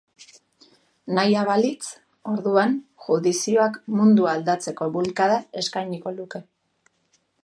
Nahia 1.17 1.41
balitz, 1.49 1.89
orduan 2.31 2.73
judizioak 3.07 3.77
mundua 3.99 4.33
aldatzeko 4.39 4.87
bulkada 4.97 5.37
eskainiko 5.63 6.15
luke. 6.21 6.43